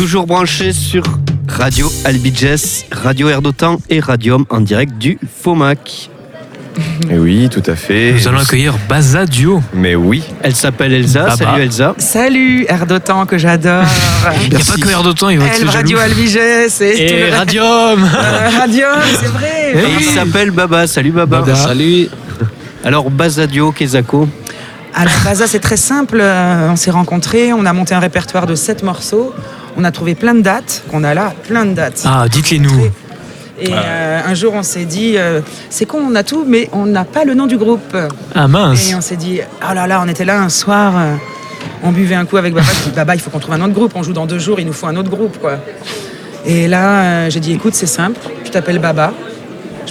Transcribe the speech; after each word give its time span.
Toujours 0.00 0.26
branché 0.26 0.72
sur 0.72 1.02
Radio 1.46 1.92
Albiges, 2.06 2.86
Radio 2.90 3.28
Air 3.28 3.42
d'Otan 3.42 3.78
et 3.90 4.00
Radium 4.00 4.46
en 4.48 4.62
direct 4.62 4.96
du 4.96 5.18
FOMAC. 5.42 6.08
Et 7.10 7.18
oui, 7.18 7.50
tout 7.50 7.62
à 7.66 7.76
fait. 7.76 8.14
Nous 8.14 8.26
allons 8.26 8.38
accueillir 8.38 8.78
Baza 8.88 9.26
Duo. 9.26 9.62
Mais 9.74 9.94
oui. 9.94 10.22
Elle 10.42 10.54
s'appelle 10.54 10.94
Elsa. 10.94 11.24
Baba. 11.24 11.36
Salut 11.36 11.62
Elsa. 11.62 11.94
Salut, 11.98 12.64
Air 12.66 12.86
d'Otan 12.86 13.26
que 13.26 13.36
j'adore. 13.36 13.84
Il 14.44 14.48
n'y 14.48 14.56
a 14.56 14.60
pas 14.60 14.76
que 14.80 14.88
l'air 14.88 15.02
d'autant, 15.02 15.28
il 15.28 15.38
va 15.38 15.44
être. 15.44 15.66
Radio 15.66 15.98
Albiges 15.98 16.34
et, 16.36 17.06
tout 17.06 17.14
le 17.14 17.36
Radium 17.36 18.02
Euh, 18.02 18.58
Radio, 18.58 18.86
c'est 19.20 19.26
vrai. 19.26 19.72
Eh 19.74 19.78
Et 19.80 19.84
il 19.98 20.04
s'appelle 20.06 20.50
Baba. 20.50 20.86
Salut 20.86 21.10
Baba. 21.10 21.42
Baba. 21.42 21.54
Salut. 21.54 22.08
Alors 22.86 23.10
Bazadio, 23.10 23.70
Kezako. 23.70 24.26
Alors, 24.94 25.12
Baza, 25.24 25.46
c'est 25.46 25.60
très 25.60 25.76
simple. 25.76 26.20
Euh, 26.22 26.70
On 26.70 26.76
s'est 26.76 26.90
rencontrés, 26.90 27.52
on 27.52 27.66
a 27.66 27.72
monté 27.74 27.94
un 27.94 28.00
répertoire 28.00 28.46
de 28.46 28.54
sept 28.54 28.82
morceaux. 28.82 29.34
On 29.80 29.84
a 29.84 29.92
trouvé 29.92 30.14
plein 30.14 30.34
de 30.34 30.42
dates, 30.42 30.82
qu'on 30.90 31.04
a 31.04 31.14
là, 31.14 31.32
plein 31.48 31.64
de 31.64 31.72
dates. 31.72 32.02
Ah, 32.04 32.26
dites-les 32.30 32.58
nous. 32.58 32.90
Et 33.58 33.70
euh, 33.72 34.20
un 34.26 34.34
jour, 34.34 34.52
on 34.54 34.62
s'est 34.62 34.84
dit, 34.84 35.14
euh, 35.16 35.40
c'est 35.70 35.86
con, 35.86 36.00
on 36.06 36.14
a 36.16 36.22
tout, 36.22 36.44
mais 36.46 36.68
on 36.72 36.84
n'a 36.84 37.04
pas 37.04 37.24
le 37.24 37.32
nom 37.32 37.46
du 37.46 37.56
groupe. 37.56 37.96
Ah 38.34 38.46
mince 38.46 38.90
Et 38.90 38.94
on 38.94 39.00
s'est 39.00 39.16
dit, 39.16 39.40
oh 39.62 39.74
là 39.74 39.86
là, 39.86 40.02
on 40.04 40.08
était 40.08 40.26
là 40.26 40.38
un 40.42 40.50
soir, 40.50 40.92
euh, 40.98 41.14
on 41.82 41.92
buvait 41.92 42.14
un 42.14 42.26
coup 42.26 42.36
avec 42.36 42.52
Baba. 42.52 42.66
Je 42.84 42.90
dis, 42.90 42.94
Baba, 42.94 43.14
il 43.14 43.22
faut 43.22 43.30
qu'on 43.30 43.38
trouve 43.38 43.54
un 43.54 43.62
autre 43.62 43.72
groupe. 43.72 43.92
On 43.94 44.02
joue 44.02 44.12
dans 44.12 44.26
deux 44.26 44.38
jours, 44.38 44.60
il 44.60 44.66
nous 44.66 44.74
faut 44.74 44.86
un 44.86 44.96
autre 44.96 45.08
groupe, 45.08 45.38
quoi. 45.40 45.52
Et 46.44 46.68
là, 46.68 47.00
euh, 47.00 47.30
j'ai 47.30 47.40
dit, 47.40 47.52
écoute, 47.54 47.72
c'est 47.72 47.86
simple. 47.86 48.20
Tu 48.44 48.50
t'appelles 48.50 48.80
Baba. 48.80 49.14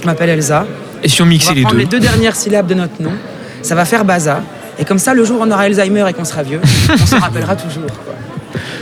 Je 0.00 0.06
m'appelle 0.06 0.28
Elsa. 0.30 0.66
Et 1.02 1.08
si 1.08 1.20
on 1.20 1.24
On 1.24 1.28
mixait 1.28 1.48
va 1.48 1.54
les 1.54 1.64
deux 1.64 1.76
les 1.76 1.86
deux 1.86 2.00
dernières 2.00 2.36
syllabes 2.36 2.68
de 2.68 2.74
notre 2.74 3.02
nom. 3.02 3.14
Ça 3.62 3.74
va 3.74 3.84
faire 3.84 4.04
Baza. 4.04 4.40
Et 4.78 4.84
comme 4.84 5.00
ça, 5.00 5.14
le 5.14 5.24
jour 5.24 5.40
où 5.40 5.42
on 5.42 5.50
aura 5.50 5.62
Alzheimer 5.62 6.04
et 6.08 6.12
qu'on 6.12 6.24
sera 6.24 6.44
vieux, 6.44 6.60
on 6.92 7.06
se 7.06 7.16
rappellera 7.16 7.56
toujours. 7.56 7.86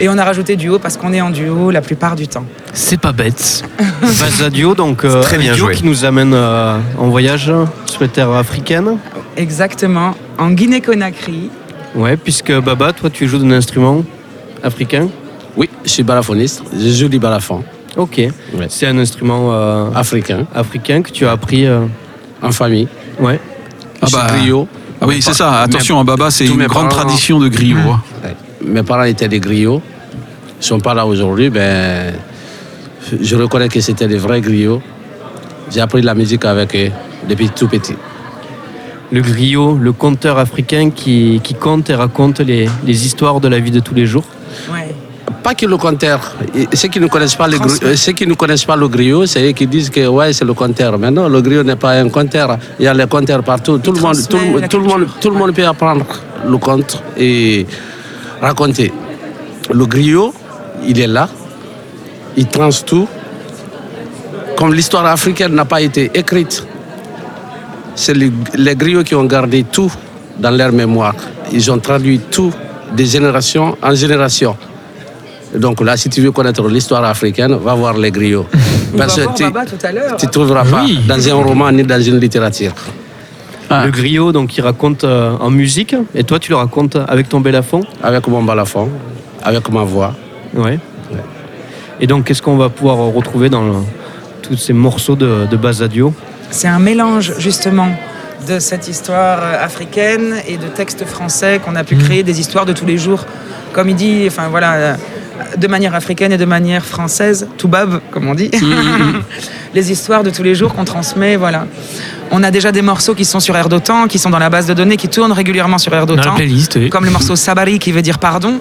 Et 0.00 0.08
on 0.08 0.16
a 0.16 0.24
rajouté 0.24 0.56
duo 0.56 0.78
parce 0.78 0.96
qu'on 0.96 1.12
est 1.12 1.20
en 1.20 1.30
duo 1.30 1.70
la 1.70 1.80
plupart 1.80 2.14
du 2.14 2.28
temps. 2.28 2.44
C'est 2.72 3.00
pas 3.00 3.12
bête. 3.12 3.64
Bazadio, 4.02 4.74
donc 4.74 5.04
euh, 5.04 5.22
très 5.22 5.36
un 5.36 5.40
bien 5.40 5.54
duo 5.54 5.66
joué. 5.66 5.74
qui 5.74 5.84
nous 5.84 6.04
amène 6.04 6.32
euh, 6.34 6.78
en 6.98 7.08
voyage 7.08 7.52
sur 7.86 8.02
les 8.02 8.08
terres 8.08 8.30
africaines. 8.30 8.96
Exactement. 9.36 10.14
En 10.38 10.50
Guinée-Conakry. 10.50 11.50
Ouais, 11.94 12.16
puisque 12.16 12.52
Baba, 12.60 12.92
toi 12.92 13.10
tu 13.10 13.26
joues 13.26 13.38
d'un 13.38 13.50
instrument 13.52 14.04
africain? 14.62 15.08
Oui, 15.56 15.68
je 15.84 15.90
suis 15.90 16.02
balafoniste. 16.04 16.62
Je 16.72 16.88
joue 16.90 17.08
du 17.08 17.18
balafon 17.18 17.64
Ok. 17.96 18.20
C'est 18.68 18.86
un 18.86 18.98
instrument 18.98 19.52
euh, 19.52 19.90
africain, 19.94 20.46
africain 20.54 21.02
que 21.02 21.10
tu 21.10 21.26
as 21.26 21.32
appris. 21.32 21.66
euh, 21.66 21.80
en 22.40 22.52
famille. 22.52 22.86
Ouais. 23.18 23.40
Ah 24.00 24.06
bah, 24.12 24.26
griot. 24.28 24.68
Ah 25.00 25.06
oui, 25.08 25.20
c'est 25.20 25.32
ça. 25.34 25.62
Attention, 25.62 25.98
à 25.98 26.04
Baba, 26.04 26.30
c'est 26.30 26.46
une 26.46 26.56
mes 26.56 26.66
grande 26.66 26.88
parents- 26.90 27.02
tradition 27.02 27.40
de 27.40 27.48
griot. 27.48 27.76
hein. 27.78 28.00
Ouais. 28.22 28.36
Mes 28.64 28.82
parents 28.84 29.02
étaient 29.04 29.26
des 29.28 29.40
griots. 29.40 29.82
Ils 30.60 30.64
sont 30.64 30.80
pas 30.80 30.94
là 30.94 31.06
aujourd'hui, 31.06 31.50
ben, 31.50 32.14
je 33.20 33.36
reconnais 33.36 33.68
que 33.68 33.80
c'était 33.80 34.08
des 34.08 34.18
vrais 34.18 34.40
griots. 34.40 34.82
J'ai 35.70 35.80
appris 35.80 36.00
de 36.00 36.06
la 36.06 36.14
musique 36.14 36.44
avec 36.44 36.74
eux 36.74 36.90
depuis 37.28 37.48
tout 37.50 37.68
petit. 37.68 37.94
Le 39.12 39.20
griot, 39.22 39.78
le 39.80 39.92
conteur 39.92 40.38
africain 40.38 40.90
qui, 40.90 41.40
qui 41.42 41.54
compte 41.54 41.88
et 41.90 41.94
raconte 41.94 42.40
les, 42.40 42.68
les 42.84 43.06
histoires 43.06 43.40
de 43.40 43.48
la 43.48 43.58
vie 43.58 43.70
de 43.70 43.80
tous 43.80 43.94
les 43.94 44.04
jours. 44.06 44.24
Ouais. 44.70 44.94
Pas 45.42 45.54
que 45.54 45.64
le 45.64 45.76
compteur. 45.78 46.34
Et 46.54 46.68
Ceux 46.76 46.88
qui 46.88 47.00
ne 47.00 47.06
connaissent 47.06 47.36
pas, 47.36 47.46
le 47.46 47.56
gri- 47.56 47.68
Transmet. 47.68 47.86
euh, 47.92 47.96
ceux 47.96 48.12
qui 48.12 48.26
ne 48.26 48.34
connaissent 48.34 48.64
pas 48.64 48.76
le 48.76 48.88
griot, 48.88 49.24
c'est 49.26 49.48
eux 49.48 49.52
qui 49.52 49.66
disent 49.66 49.88
que 49.88 50.06
ouais, 50.06 50.32
c'est 50.32 50.44
le 50.44 50.52
compteur. 50.52 50.98
Mais 50.98 51.10
non, 51.10 51.28
le 51.28 51.40
griot 51.40 51.62
n'est 51.62 51.76
pas 51.76 51.92
un 51.92 52.08
compteur. 52.10 52.58
Il 52.78 52.84
y 52.84 52.88
a 52.88 52.92
les 52.92 53.06
compteurs 53.06 53.42
partout. 53.42 53.78
Tout 53.78 53.92
le, 53.92 54.00
monde, 54.00 54.16
tout, 54.28 54.38
tout 54.68 54.78
le 54.78 54.84
monde, 54.84 55.06
tout 55.20 55.30
le 55.30 55.36
monde 55.36 55.54
peut 55.54 55.66
apprendre 55.66 56.04
le 56.46 56.58
conte 56.58 57.02
et 57.16 57.66
raconter. 58.42 58.92
Le 59.72 59.86
griot, 59.86 60.34
il 60.86 61.00
est 61.00 61.06
là. 61.06 61.28
Il 62.36 62.46
transe 62.46 62.84
tout. 62.84 63.08
Comme 64.56 64.74
l'histoire 64.74 65.06
africaine 65.06 65.54
n'a 65.54 65.64
pas 65.64 65.80
été 65.80 66.10
écrite, 66.14 66.64
c'est 67.94 68.14
les, 68.14 68.32
les 68.54 68.74
griots 68.76 69.02
qui 69.04 69.14
ont 69.14 69.24
gardé 69.24 69.64
tout 69.64 69.92
dans 70.38 70.50
leur 70.50 70.72
mémoire. 70.72 71.14
Ils 71.52 71.70
ont 71.70 71.78
traduit 71.78 72.18
tout 72.30 72.52
de 72.96 73.04
génération 73.04 73.76
en 73.82 73.94
génération. 73.94 74.56
Donc 75.54 75.80
là, 75.80 75.96
si 75.96 76.08
tu 76.10 76.20
veux 76.20 76.30
connaître 76.32 76.66
l'histoire 76.68 77.04
africaine, 77.04 77.54
va 77.56 77.74
voir 77.74 77.96
les 77.96 78.10
griots. 78.10 78.46
Parce 78.96 79.16
que 79.16 79.34
tu 79.36 79.44
ne 79.44 80.30
trouveras 80.30 80.64
pas 80.64 80.82
Oui. 80.84 80.98
dans 81.08 81.28
un 81.28 81.34
roman 81.34 81.72
ni 81.72 81.82
dans 81.84 82.00
une 82.00 82.18
littérature. 82.18 82.72
Ah. 83.70 83.84
Le 83.84 83.90
griot, 83.90 84.32
donc, 84.32 84.56
il 84.56 84.62
raconte 84.62 85.04
euh, 85.04 85.36
en 85.40 85.50
musique. 85.50 85.94
Et 86.14 86.24
toi, 86.24 86.38
tu 86.38 86.50
le 86.50 86.56
racontes 86.56 86.96
avec 87.06 87.28
ton 87.28 87.40
bélafon. 87.40 87.82
Avec 88.02 88.26
mon 88.26 88.42
balafon, 88.42 88.88
avec 89.44 89.68
ma 89.70 89.82
voix. 89.82 90.14
Ouais. 90.54 90.78
Et 92.00 92.06
donc, 92.06 92.24
qu'est-ce 92.24 92.42
qu'on 92.42 92.56
va 92.56 92.68
pouvoir 92.68 92.96
retrouver 93.12 93.48
dans 93.48 93.62
le- 93.62 93.72
tous 94.42 94.56
ces 94.56 94.72
morceaux 94.72 95.16
de, 95.16 95.46
de 95.50 95.56
Bazadio 95.56 96.12
C'est 96.50 96.68
un 96.68 96.78
mélange 96.78 97.34
justement 97.38 97.88
de 98.46 98.58
cette 98.60 98.86
histoire 98.88 99.40
euh, 99.42 99.64
africaine 99.64 100.36
et 100.46 100.56
de 100.56 100.68
textes 100.68 101.04
français 101.04 101.60
qu'on 101.64 101.74
a 101.76 101.82
pu 101.84 101.96
créer, 101.96 102.22
des 102.22 102.38
histoires 102.40 102.66
de 102.66 102.72
tous 102.72 102.86
les 102.86 102.98
jours. 102.98 103.24
Comme 103.72 103.88
il 103.90 103.96
dit, 103.96 104.24
enfin 104.28 104.48
voilà, 104.48 104.74
euh, 104.74 104.94
de 105.56 105.66
manière 105.66 105.94
africaine 105.94 106.32
et 106.32 106.38
de 106.38 106.44
manière 106.44 106.84
française, 106.84 107.48
tout 107.56 107.68
bab, 107.68 108.00
comme 108.10 108.28
on 108.28 108.34
dit. 108.34 108.50
Les 109.74 109.92
histoires 109.92 110.22
de 110.22 110.30
tous 110.30 110.42
les 110.42 110.54
jours 110.54 110.74
qu'on 110.74 110.84
transmet, 110.84 111.36
voilà. 111.36 111.66
On 112.30 112.42
a 112.42 112.50
déjà 112.50 112.72
des 112.72 112.82
morceaux 112.82 113.14
qui 113.14 113.24
sont 113.24 113.40
sur 113.40 113.56
Air 113.56 113.68
d'Otan, 113.68 114.06
qui 114.06 114.18
sont 114.18 114.30
dans 114.30 114.38
la 114.38 114.50
base 114.50 114.66
de 114.66 114.74
données, 114.74 114.96
qui 114.96 115.08
tournent 115.08 115.32
régulièrement 115.32 115.78
sur 115.78 115.92
Air 115.94 116.06
d'Otan. 116.06 116.34
oui. 116.38 116.90
Comme 116.90 117.04
le 117.04 117.10
morceau 117.10 117.36
Sabari 117.36 117.78
qui 117.78 117.92
veut 117.92 118.02
dire 118.02 118.18
pardon. 118.18 118.60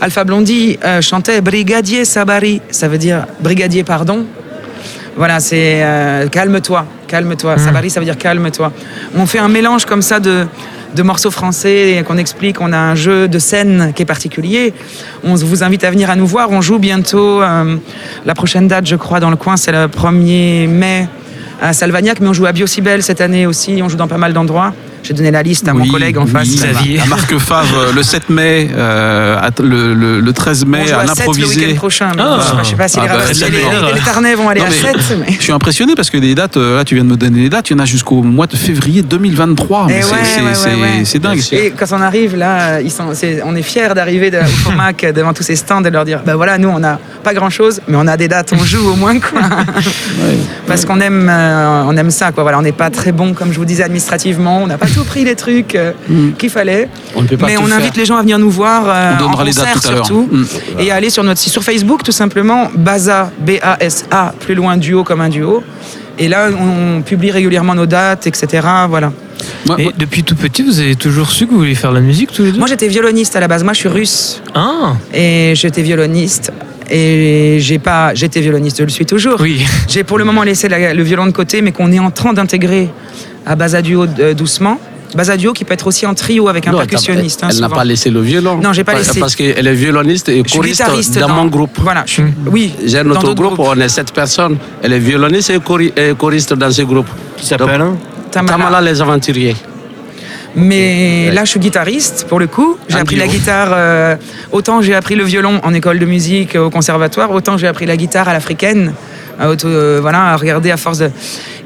Alpha 0.00 0.24
Blondie 0.24 0.78
euh, 0.84 1.00
chantait 1.00 1.40
Brigadier 1.40 2.04
Sabari, 2.04 2.60
ça 2.70 2.88
veut 2.88 2.98
dire 2.98 3.26
brigadier 3.40 3.84
pardon. 3.84 4.26
Voilà, 5.16 5.38
c'est 5.38 5.80
euh, 5.82 6.28
calme-toi, 6.28 6.86
calme-toi. 7.06 7.58
Sabari, 7.58 7.90
ça 7.90 8.00
veut 8.00 8.06
dire 8.06 8.18
calme-toi. 8.18 8.72
On 9.16 9.26
fait 9.26 9.38
un 9.38 9.48
mélange 9.48 9.84
comme 9.84 10.02
ça 10.02 10.18
de, 10.18 10.46
de 10.94 11.02
morceaux 11.02 11.30
français 11.30 12.02
qu'on 12.06 12.16
explique. 12.16 12.60
On 12.60 12.72
a 12.72 12.78
un 12.78 12.94
jeu 12.94 13.28
de 13.28 13.38
scène 13.38 13.92
qui 13.94 14.02
est 14.02 14.06
particulier. 14.06 14.72
On 15.24 15.34
vous 15.34 15.62
invite 15.62 15.84
à 15.84 15.90
venir 15.90 16.10
à 16.10 16.16
nous 16.16 16.26
voir. 16.26 16.50
On 16.50 16.60
joue 16.60 16.78
bientôt. 16.78 17.42
euh, 17.42 17.76
la 18.24 18.34
prochaine 18.34 18.68
date, 18.68 18.86
je 18.86 18.96
crois, 18.96 19.20
dans 19.20 19.30
le 19.30 19.36
coin, 19.36 19.56
c'est 19.56 19.72
le 19.72 19.86
1er 19.86 20.68
mai 20.68 21.08
à 21.60 21.72
Salvagnac, 21.72 22.20
mais 22.20 22.28
on 22.28 22.32
joue 22.32 22.46
à 22.46 22.52
Biocibel 22.52 23.02
cette 23.02 23.20
année 23.20 23.46
aussi. 23.46 23.80
On 23.82 23.88
joue 23.88 23.96
dans 23.96 24.08
pas 24.08 24.18
mal 24.18 24.32
d'endroits. 24.32 24.72
J'ai 25.04 25.12
donné 25.12 25.30
la 25.30 25.42
liste 25.42 25.68
à 25.68 25.74
mon 25.74 25.86
collègue 25.86 26.16
en 26.16 26.24
oui, 26.24 26.30
face. 26.30 26.48
Xavier. 26.48 26.98
À 26.98 27.04
Marc 27.06 27.36
Favre, 27.38 27.92
le 27.94 28.02
7 28.02 28.30
mai, 28.30 28.70
euh, 28.74 29.38
le, 29.62 29.92
le- 29.94 30.20
le 30.20 30.32
13 30.32 30.64
On 30.66 30.70
mai, 30.70 30.90
à 30.90 31.00
à 31.00 31.06
7 31.14 31.26
le 31.36 31.46
week-end 31.46 31.74
prochain. 31.76 32.10
Ah. 32.18 32.38
je 32.58 32.64
je 32.64 32.70
sais 32.70 32.74
pas 32.76 32.88
si 32.88 32.98
Ah 32.98 33.02
les, 33.02 33.08
bah, 33.08 33.86
les, 33.88 33.94
les 33.94 34.00
Tarnais 34.00 34.34
vont 34.34 34.48
aller 34.48 34.60
Non, 34.60 34.66
à 34.66 34.70
mais- 34.70 34.98
7. 35.02 35.18
Mais... 35.20 35.34
Je 35.38 35.42
suis 35.42 35.52
impressionné 35.52 35.94
parce 35.94 36.08
que 36.08 36.16
les 36.16 36.34
dates, 36.34 36.56
euh, 36.56 36.78
là 36.78 36.84
tu 36.84 36.94
viens 36.94 37.04
de 37.04 37.10
me 37.10 37.16
donner 37.16 37.40
les 37.42 37.50
dates, 37.50 37.68
il 37.68 37.74
y 37.74 37.76
en 37.76 37.80
a 37.80 37.84
jusqu'au 37.84 38.22
mois 38.22 38.46
de 38.46 38.56
février 38.56 39.02
2023. 39.02 39.86
Mais 39.88 39.98
Eh 39.98 40.02
c'est- 40.02 40.12
ouais, 40.12 40.18
c'est- 40.24 40.40
ouais, 40.40 40.54
c'est 40.54 40.68
ouais, 40.74 40.80
ouais. 40.80 41.02
c'est 41.04 41.18
dingue. 41.18 41.40
Et 41.52 41.72
quand 41.78 41.86
on 41.92 42.00
arrive 42.00 42.34
là, 42.36 42.80
ils 42.80 42.90
sont, 42.90 43.08
c'est- 43.12 43.42
on 43.44 43.54
est 43.56 43.62
fiers 43.62 43.92
d'arriver 43.94 44.30
au 44.34 44.46
FOMAC 44.46 45.12
devant 45.14 45.34
tous 45.34 45.42
ces 45.42 45.56
stands 45.56 45.80
et 45.82 45.84
de 45.84 45.90
leur 45.90 46.06
dire 46.06 46.20
ben 46.24 46.34
voilà, 46.34 46.56
nous 46.56 46.68
on 46.70 46.78
n'a 46.78 46.98
pas 47.22 47.34
grand 47.34 47.50
chose, 47.50 47.80
mais 47.88 47.96
on 48.00 48.06
a 48.06 48.16
des 48.16 48.28
dates, 48.28 48.52
on 48.58 48.64
joue 48.64 48.88
au 48.88 48.96
moins 48.96 49.18
quoi. 49.20 49.40
Parce 50.66 50.84
qu'on 50.86 51.00
aime, 51.00 51.28
euh, 51.30 51.82
on 51.86 51.96
aime 51.96 52.10
ça 52.10 52.32
quoi. 52.32 52.42
Voilà, 52.42 52.58
on 52.58 52.62
n'est 52.62 52.72
pas 52.72 52.88
très 52.90 53.12
bon 53.12 53.34
comme 53.34 53.52
je 53.52 53.58
vous 53.58 53.64
disais 53.66 53.82
administrativement, 53.82 54.62
on 54.62 54.66
n'a 54.66 54.78
pas 54.78 54.86
tout 54.94 55.04
pris 55.04 55.24
les 55.24 55.34
trucs 55.34 55.74
euh, 55.74 55.92
qu'il 56.38 56.50
fallait. 56.50 56.88
On 57.14 57.22
ne 57.22 57.26
peut 57.28 57.36
pas 57.36 57.46
Mais 57.46 57.54
tout 57.56 57.62
on 57.62 57.66
faire. 57.66 57.76
invite 57.78 57.96
les 57.96 58.04
gens 58.04 58.16
à 58.16 58.22
venir 58.22 58.38
nous 58.38 58.50
voir 58.50 58.84
euh, 58.86 59.12
On 59.16 59.24
donnera 59.24 59.42
en 59.42 59.44
les 59.46 59.52
dates 59.52 59.80
tout 59.82 59.88
à 59.88 59.92
l'heure. 59.92 60.12
Mm. 60.12 60.44
et 60.80 60.90
à 60.90 60.94
aller 60.96 61.10
sur 61.10 61.22
notre 61.24 61.40
site 61.40 61.52
sur 61.52 61.62
Facebook 61.62 62.02
tout 62.02 62.12
simplement 62.12 62.68
Baza 62.74 63.30
B 63.40 63.52
A 63.62 63.76
S 63.80 64.04
A 64.10 64.32
plus 64.40 64.54
loin 64.54 64.76
duo 64.76 65.04
comme 65.04 65.20
un 65.20 65.28
duo. 65.28 65.62
Et 66.18 66.28
là, 66.28 66.48
on 66.56 67.02
publie 67.02 67.32
régulièrement 67.32 67.74
nos 67.74 67.86
dates, 67.86 68.28
etc. 68.28 68.66
Voilà. 68.88 69.12
Moi- 69.66 69.76
Et 69.80 69.84
moi- 69.84 69.92
depuis 69.98 70.22
tout 70.22 70.36
petit, 70.36 70.62
vous 70.62 70.78
avez 70.78 70.94
toujours 70.94 71.28
su 71.30 71.46
que 71.46 71.50
vous 71.50 71.58
vouliez 71.58 71.74
faire 71.74 71.90
de 71.90 71.96
la 71.96 72.00
musique 72.02 72.30
tous 72.32 72.44
les 72.44 72.52
deux 72.52 72.58
Moi, 72.58 72.68
j'étais 72.68 72.86
violoniste 72.86 73.34
à 73.34 73.40
la 73.40 73.48
base. 73.48 73.64
Moi, 73.64 73.72
je 73.72 73.80
suis 73.80 73.88
russe. 73.88 74.40
Ah 74.54 74.92
et 75.12 75.54
j'étais 75.56 75.82
violoniste 75.82 76.52
et 76.90 77.56
j'ai 77.60 77.78
pas 77.78 78.12
j'étais 78.14 78.40
violoniste 78.42 78.76
je 78.78 78.82
le 78.84 78.90
suis 78.90 79.06
toujours 79.06 79.38
Oui. 79.40 79.64
j'ai 79.88 80.04
pour 80.04 80.18
le 80.18 80.24
moment 80.24 80.42
laissé 80.42 80.68
la- 80.68 80.92
le 80.92 81.02
violon 81.02 81.24
de 81.24 81.30
côté 81.30 81.62
mais 81.62 81.72
qu'on 81.72 81.90
est 81.90 81.98
en 81.98 82.10
train 82.10 82.34
d'intégrer 82.34 82.90
à 83.46 83.54
Basaduo 83.56 84.06
euh, 84.20 84.34
doucement 84.34 84.78
Basaduo 85.14 85.52
qui 85.52 85.64
peut 85.64 85.74
être 85.74 85.86
aussi 85.86 86.06
en 86.06 86.14
trio 86.14 86.48
avec 86.48 86.66
un 86.66 86.72
Non, 86.72 86.80
elle 86.80 86.88
percussionniste 86.88 87.44
hein, 87.44 87.48
Elle 87.50 87.60
n'a 87.60 87.68
pas 87.68 87.84
laissé 87.84 88.10
le 88.10 88.20
violon. 88.20 88.58
Non, 88.58 88.72
j'ai 88.72 88.82
pas 88.82 88.92
Pa- 88.92 88.98
laissé. 88.98 89.20
Parce 89.20 89.36
qu'elle 89.36 89.64
est 89.66 89.74
violoniste 89.74 90.28
et 90.28 90.42
choriste 90.42 90.82
dans, 91.20 91.28
mon 91.28 91.46
groupe. 91.46 91.78
voilà 91.80 92.02
je 92.06 92.12
suis, 92.14 92.24
oui 92.46 92.74
J'ai 92.84 92.98
un 92.98 93.04
dans 93.04 93.10
autre 93.12 93.20
d'autres 93.22 93.34
groupe, 93.42 93.54
groupes. 93.54 93.68
on 93.76 93.80
est 93.80 93.88
sept 93.88 94.12
personnes. 94.12 94.56
Elle 94.82 94.92
est 94.92 94.98
violoniste 94.98 95.50
et 95.50 95.58
chori- 95.58 95.92
et 95.96 96.14
choriste 96.18 96.54
dans 96.54 96.70
ce 96.70 96.82
groupe. 96.82 97.06
Qui 97.36 97.46
s'appelle 97.46 97.80
hein. 97.80 97.96
Tamala 98.32 98.80
les 98.80 99.00
aventuriers. 99.00 99.54
Mais 100.56 101.30
là, 101.32 101.44
je 101.44 101.50
suis 101.50 101.60
guitariste 101.60 102.26
pour 102.28 102.38
le 102.38 102.46
coup. 102.46 102.76
J'ai 102.88 102.98
appris 102.98 103.16
la 103.16 103.26
guitare. 103.26 103.70
euh, 103.72 104.16
autant 104.52 104.82
j'ai 104.82 104.94
appris 104.94 105.14
le 105.16 105.24
violon 105.24 105.60
en 105.62 105.74
école 105.74 105.98
de 105.98 106.06
musique 106.06 106.54
au 106.56 106.70
conservatoire, 106.70 107.30
autant 107.32 107.56
j'ai 107.56 107.66
appris 107.66 107.86
la 107.86 107.96
guitare 107.96 108.28
à 108.28 108.32
l'africaine. 108.32 108.94
À 109.38 109.50
auto- 109.50 109.68
euh, 109.68 109.98
voilà, 110.00 110.32
à 110.32 110.36
regarder 110.36 110.70
à 110.70 110.76
force 110.76 110.98
de. 110.98 111.10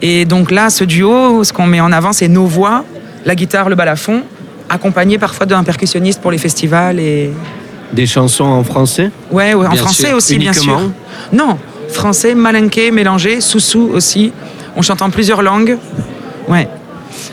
Et 0.02 0.24
donc 0.24 0.50
là, 0.50 0.70
ce 0.70 0.84
duo, 0.84 1.42
ce 1.44 1.52
qu'on 1.52 1.66
met 1.66 1.80
en 1.80 1.92
avant, 1.92 2.12
c'est 2.12 2.28
nos 2.28 2.46
voix, 2.46 2.84
la 3.24 3.34
guitare, 3.34 3.68
le 3.68 3.74
balafon, 3.74 4.22
accompagné 4.68 5.18
parfois 5.18 5.46
d'un 5.46 5.64
percussionniste 5.64 6.20
pour 6.20 6.30
les 6.30 6.38
festivals 6.38 6.98
et 7.00 7.30
Des 7.92 8.06
chansons 8.06 8.44
en 8.44 8.62
français? 8.64 9.10
Ouais, 9.30 9.54
ouais, 9.54 9.66
en 9.66 9.70
Bien 9.70 9.82
français 9.82 10.08
sûr. 10.08 10.16
aussi, 10.16 10.38
bien 10.38 10.52
sûr. 10.52 10.78
Non, 11.32 11.56
français, 11.90 12.34
malinqué, 12.34 12.90
mélangé, 12.90 13.40
soussou 13.40 13.90
aussi. 13.94 14.32
On 14.76 14.82
chante 14.82 15.00
en 15.02 15.10
plusieurs 15.10 15.42
langues. 15.42 15.78
Ouais. 16.48 16.68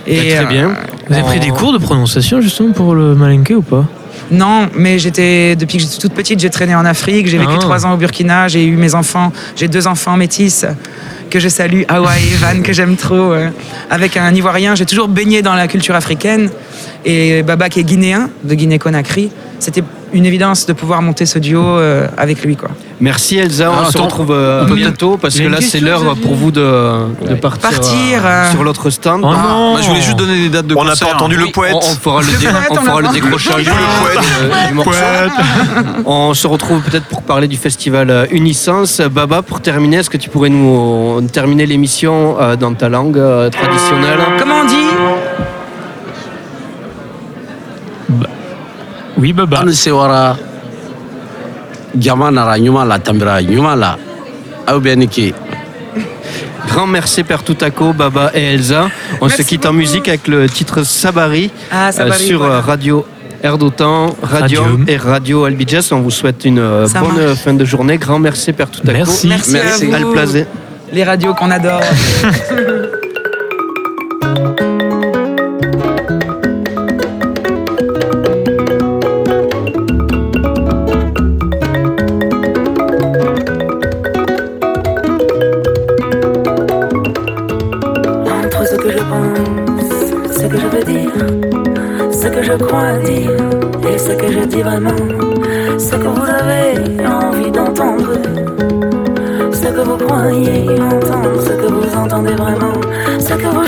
Bah, 0.07 0.13
très 0.15 0.37
euh, 0.37 0.45
bien. 0.45 0.71
Vous 1.07 1.13
avez 1.13 1.23
pris 1.23 1.39
des 1.39 1.49
cours 1.49 1.73
de 1.73 1.77
prononciation 1.77 2.41
justement 2.41 2.71
pour 2.71 2.95
le 2.95 3.13
malinké 3.15 3.53
ou 3.55 3.61
pas? 3.61 3.85
Non, 4.31 4.69
mais 4.75 4.97
j'étais 4.99 5.55
depuis 5.55 5.77
que 5.77 5.83
j'étais 5.83 5.97
toute 5.97 6.13
petite, 6.13 6.39
j'ai 6.39 6.49
traîné 6.49 6.75
en 6.75 6.85
Afrique. 6.85 7.27
J'ai 7.27 7.37
vécu 7.37 7.51
Ah. 7.55 7.59
trois 7.59 7.85
ans 7.85 7.93
au 7.93 7.97
Burkina. 7.97 8.47
J'ai 8.47 8.65
eu 8.65 8.75
mes 8.75 8.95
enfants. 8.95 9.31
J'ai 9.55 9.67
deux 9.67 9.87
enfants 9.87 10.17
métis 10.17 10.65
que 11.29 11.39
je 11.39 11.49
salue, 11.49 11.81
Hawa 11.87 12.11
et 12.19 12.33
Evan, 12.33 12.61
que 12.63 12.71
j'aime 12.73 12.95
trop. 12.97 13.33
euh, 13.33 13.49
avec 13.89 14.15
un 14.17 14.33
Ivoirien, 14.33 14.75
j'ai 14.75 14.85
toujours 14.85 15.07
baigné 15.07 15.41
dans 15.41 15.53
la 15.55 15.67
culture 15.67 15.95
africaine. 15.95 16.49
Et 17.05 17.43
Baba, 17.43 17.69
qui 17.69 17.79
est 17.79 17.83
guinéen, 17.83 18.29
de 18.43 18.55
Guinée-Conakry, 18.55 19.29
c'était 19.59 19.83
une 20.13 20.25
évidence 20.25 20.65
de 20.65 20.73
pouvoir 20.73 21.01
monter 21.01 21.25
ce 21.25 21.37
duo 21.39 21.61
euh, 21.61 22.07
avec 22.17 22.43
lui, 22.43 22.55
quoi. 22.55 22.69
Merci 23.01 23.37
Elsa, 23.37 23.69
on 23.69 23.85
Ah, 23.85 23.91
se 23.91 23.97
retrouve 23.97 24.31
euh, 24.31 24.65
on 24.69 24.73
bientôt 24.73 25.17
parce 25.17 25.37
que 25.37 25.43
là 25.47 25.59
c'est 25.59 25.81
l'heure 25.81 26.15
pour 26.23 26.33
vous 26.35 26.49
de, 26.51 26.61
de 27.29 27.35
partir, 27.35 27.69
Partir, 27.69 28.25
euh, 28.25 28.29
euh. 28.45 28.51
sur 28.51 28.63
l'autre 28.63 28.89
stand. 28.89 29.21
Oh 29.23 29.27
non 29.33 29.73
Bah, 29.75 29.81
Je 29.83 29.87
voulais 29.89 30.01
juste 30.01 30.17
donner 30.17 30.37
des 30.43 30.49
dates 30.49 30.67
de 30.67 30.75
On 30.75 30.83
n'a 30.85 30.91
concert. 30.91 31.09
pas 31.09 31.15
entendu 31.15 31.35
le 31.35 31.47
poète. 31.47 31.73
On, 31.75 31.79
on 31.79 31.81
fera 31.81 32.21
le, 32.21 32.27
dé- 32.27 32.45
Le 32.45 32.51
on 32.71 32.73
on 32.73 32.81
fera 32.85 33.01
le 33.01 33.07
décrochage 33.09 33.65
du, 33.65 34.75
poète. 34.75 35.31
On 36.05 36.33
se 36.33 36.47
retrouve 36.47 36.81
peut-être 36.81 37.05
pour 37.07 37.21
parler 37.23 37.49
du 37.49 37.57
festival 37.57 38.27
Unisens. 38.31 39.01
Baba, 39.11 39.41
pour 39.41 39.59
terminer, 39.61 39.97
est-ce 39.97 40.09
que 40.09 40.17
tu 40.17 40.29
pourrais 40.29 40.49
nous 40.49 41.21
terminer 41.33 41.65
l'émission 41.65 42.37
dans 42.57 42.73
ta 42.73 42.87
langue 42.87 43.21
traditionnelle? 43.51 44.19
Comment 44.39 44.61
on 44.63 44.65
dit? 44.67 45.44
Oui, 49.25 49.33
Baba. 49.33 49.61
Anu 49.61 49.73
sewara 49.73 50.37
jama 51.97 52.29
nara 52.29 52.59
ɲuman 52.59 52.85
la 52.87 52.99
tambira 52.99 53.41
ɲuman 53.41 53.75
la 53.75 53.97
aw 54.67 54.79
bɛ 54.79 54.95
ni 54.97 55.07
ke 55.07 55.33
Grand 56.67 56.85
merci 56.85 57.23
Père 57.23 57.41
Toutako, 57.41 57.93
Baba 57.93 58.29
et 58.35 58.53
Elsa. 58.53 58.87
On 59.21 59.25
Merci 59.27 59.41
se 59.43 59.47
quitte 59.47 59.65
en 59.65 59.73
musique 59.73 60.07
avec 60.07 60.27
le 60.27 60.47
titre 60.47 60.83
Sabari, 60.83 61.49
Ah, 61.71 61.89
euh, 61.99 62.11
sur 62.11 62.37
voilà. 62.39 62.55
euh, 62.55 62.59
Radio 62.59 63.05
Air 63.41 63.57
d'Otan, 63.57 64.15
Radio 64.21 64.61
Radium. 64.61 64.85
et 64.87 64.97
Radio 64.97 65.45
Albidjas. 65.45 65.89
On 65.91 66.01
vous 66.01 66.11
souhaite 66.11 66.45
une 66.45 66.59
euh, 66.59 66.85
Ça 66.87 66.99
bonne 66.99 67.15
marche. 67.25 67.39
fin 67.39 67.53
de 67.55 67.65
journée. 67.65 67.97
Grand 67.97 68.19
merci 68.19 68.53
Père 68.53 68.69
Toutako. 68.69 68.91
Merci. 68.95 69.27
Merci, 69.27 69.53
Merci. 69.53 69.91
à 69.93 69.99
vous. 69.99 70.13
Les 70.93 71.03
radios 71.03 71.33
qu'on 71.33 71.49
adore. 71.49 71.81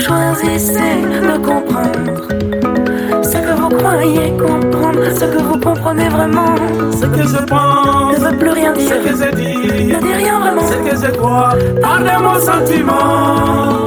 choisissez 0.08 1.02
de 1.28 1.36
comprendre, 1.38 2.28
ce 3.22 3.36
que 3.36 3.52
vous 3.60 3.68
croyez 3.68 4.30
comprendre, 4.38 5.04
ce 5.14 5.24
que 5.24 5.42
vous 5.42 5.58
comprenez 5.60 6.08
vraiment, 6.08 6.54
Ce 6.92 7.06
que 7.06 7.22
je 7.22 7.44
pense, 7.44 8.18
ne 8.18 8.24
veut 8.24 8.38
plus 8.38 8.50
rien 8.50 8.74
ce 8.74 8.80
dire, 8.80 9.02
que 9.04 9.10
je 9.10 9.36
dis, 9.36 9.92
ne 9.92 10.00
dit 10.00 10.14
rien 10.14 10.40
vraiment, 10.40 10.62
ce 10.66 10.74
que 10.90 11.06
je 11.06 11.10
crois, 11.12 11.50
par 11.82 11.98
de 11.98 12.22
mon 12.22 12.40
sentiment. 12.40 13.84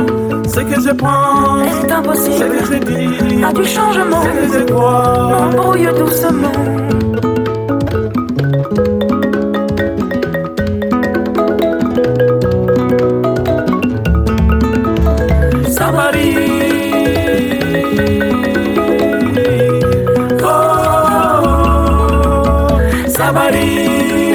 Ce 0.47 0.59
que 0.59 0.81
je 0.81 0.93
pense, 0.93 1.67
c'est 1.81 1.87
ce 1.89 1.93
impossible, 1.93 2.49
que 2.57 2.65
je 2.73 2.79
dis, 2.79 3.43
à 3.43 3.51
du 3.53 3.65
changement, 3.65 4.21
ce 4.23 4.53
que 4.53 4.59
je 4.59 4.63
crois. 4.71 5.47
embrouille 5.47 5.87
doucement. 5.97 7.30
Oh, 23.13 24.30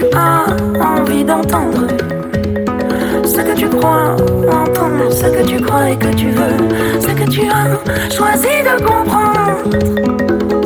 tu 0.00 0.16
as 0.16 0.46
envie 0.82 1.24
d'entendre, 1.24 1.86
ce 3.24 3.40
que 3.40 3.54
tu 3.54 3.68
crois 3.68 4.16
entendre, 4.50 5.10
ce 5.10 5.26
que 5.26 5.46
tu 5.46 5.60
crois 5.60 5.90
et 5.90 5.96
que 5.96 6.08
tu 6.14 6.30
veux, 6.30 6.56
ce 7.00 7.08
que 7.08 7.28
tu 7.30 7.42
as 7.42 8.14
choisi 8.14 8.62
de 8.62 8.82
comprendre. 8.82 9.58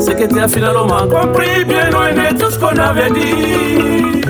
Ce 0.00 0.10
que 0.10 0.26
tu 0.26 0.40
as 0.40 0.48
finalement 0.48 1.06
compris, 1.08 1.64
bien 1.66 1.90
loin 1.90 2.12
de 2.12 2.38
tout 2.38 2.50
ce 2.50 2.58
qu'on 2.58 2.76
avait 2.78 3.10
dit. 3.10 4.20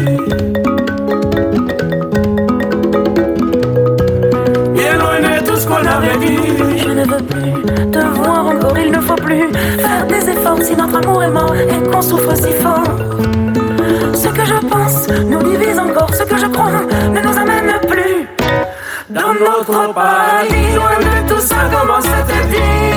Bien 4.74 4.94
loin 4.96 5.20
de 5.20 5.44
tout 5.44 5.56
ce 5.56 5.66
qu'on 5.66 5.74
avait 5.74 6.18
dit. 6.18 6.78
Je 6.78 6.90
ne 6.90 7.04
veux 7.04 7.24
plus 7.24 7.90
te 7.90 7.98
voir 7.98 8.46
encore, 8.46 8.78
il 8.78 8.90
ne 8.90 9.00
faut 9.00 9.16
plus 9.16 9.48
faire 9.78 10.06
des 10.06 10.30
efforts 10.30 10.62
si 10.62 10.76
notre 10.76 10.96
amour 10.96 11.22
est 11.22 11.30
mort 11.30 11.54
et 11.54 11.90
qu'on 11.90 12.02
souffre 12.02 12.34
si 12.36 12.52
fort. 12.52 12.93
Notre 19.44 19.92
paradis, 19.92 20.74
loin 20.74 20.98
de 20.98 21.28
tout 21.28 21.40
ça, 21.40 21.56
comment 21.70 22.00
c'était 22.00 22.46
dit? 22.48 22.94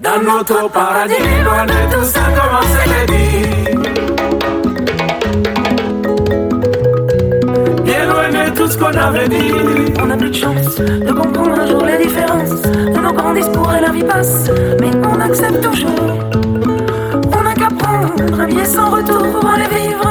Dans 0.00 0.20
notre 0.22 0.70
paradis, 0.70 1.14
loin 1.44 1.64
de 1.66 1.78
tout 1.92 2.04
ça, 2.04 2.20
comment 2.38 2.64
c'était 2.74 3.06
dit? 3.12 3.44
Bien 7.82 8.06
loin 8.06 8.28
de 8.28 8.50
tout 8.56 8.68
ce 8.68 8.78
qu'on 8.78 8.96
avait 9.08 9.28
dit. 9.28 9.52
On 10.00 10.06
n'a 10.06 10.16
plus 10.16 10.30
de 10.30 10.36
chance 10.36 10.76
de 10.76 11.12
comprendre 11.12 11.60
un 11.60 11.66
jour 11.66 11.84
les 11.84 11.98
différences 12.06 12.62
de 12.62 13.00
nos 13.00 13.12
grands 13.12 13.34
discours 13.34 13.72
et 13.76 13.80
la 13.80 13.90
vie 13.90 14.04
passe, 14.04 14.50
mais 14.80 14.90
on 15.04 15.20
accepte 15.20 15.60
toujours. 15.60 16.18
On 17.36 17.42
n'a 17.42 17.54
qu'à 17.54 17.68
prendre 17.76 18.40
un 18.40 18.46
billet 18.46 18.64
sans 18.64 18.90
retour 18.90 19.22
pour 19.32 19.48
aller 19.48 19.68
vivre. 19.74 20.10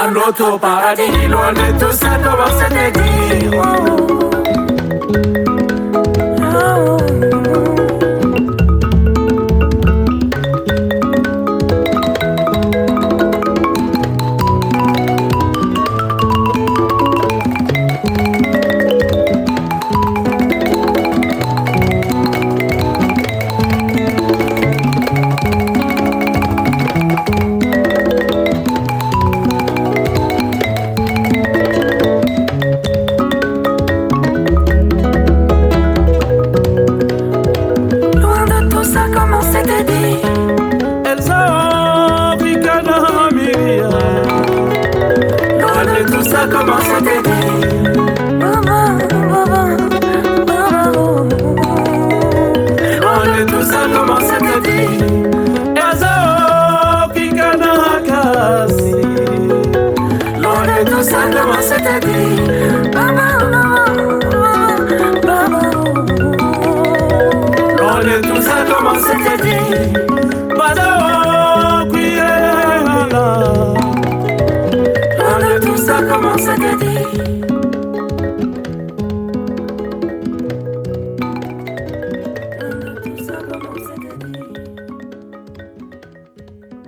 Dans 0.00 0.10
notre 0.12 0.58
paradis, 0.58 1.28
loin 1.28 1.52
de 1.52 1.78
tout 1.78 1.92
ça, 1.92 2.08
comment 2.24 2.58
c'était 2.58 2.90
dit. 2.90 3.50
Oh, 3.52 3.99
ça 46.30 46.46
commence 46.46 46.88
à 46.88 47.00
t'aimer. 47.00 47.46
Maman, 48.38 48.98
maman, 49.20 49.76
maman, 50.46 50.92
oh, 50.96 50.96
oh, 50.96 51.28
oh. 51.42 51.86
on 53.02 53.24
est 53.34 53.46
tous 53.46 53.70
à 53.74 53.84
commencer 53.96 54.34
à 54.34 54.60
t'aimer. 54.60 55.26
Yazo, 55.76 56.14
kikana 57.14 57.72
kasi, 58.06 58.94
on 60.38 60.64
est 60.68 60.84
tous 60.84 61.10
à 61.12 61.24
commencer 61.34 61.74
à 61.74 62.00
t'aimer. 62.00 62.90
Maman, 62.94 63.32
maman, 63.50 63.88
maman, 64.32 64.82
maman, 65.26 65.66
on 67.80 67.82
oh, 67.82 68.08
est 68.08 68.20
tous 68.20 68.46
à 68.48 68.58
commencer 68.72 69.18
à 69.26 69.36
t'aimer. 69.36 70.09